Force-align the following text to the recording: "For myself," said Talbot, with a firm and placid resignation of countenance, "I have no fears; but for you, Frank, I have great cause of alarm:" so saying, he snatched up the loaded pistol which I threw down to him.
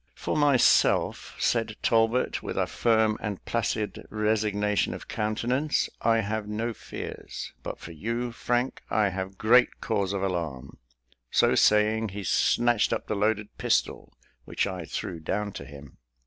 "For 0.15 0.35
myself," 0.35 1.35
said 1.37 1.75
Talbot, 1.83 2.41
with 2.41 2.57
a 2.57 2.65
firm 2.65 3.19
and 3.21 3.45
placid 3.45 4.03
resignation 4.09 4.95
of 4.95 5.07
countenance, 5.07 5.89
"I 6.01 6.21
have 6.21 6.47
no 6.47 6.73
fears; 6.73 7.53
but 7.61 7.77
for 7.77 7.91
you, 7.91 8.31
Frank, 8.31 8.81
I 8.89 9.09
have 9.09 9.37
great 9.37 9.79
cause 9.79 10.11
of 10.11 10.23
alarm:" 10.23 10.79
so 11.29 11.53
saying, 11.53 12.09
he 12.09 12.23
snatched 12.23 12.91
up 12.91 13.05
the 13.05 13.15
loaded 13.15 13.55
pistol 13.59 14.11
which 14.43 14.65
I 14.65 14.85
threw 14.85 15.19
down 15.19 15.51
to 15.51 15.65
him. 15.65 15.97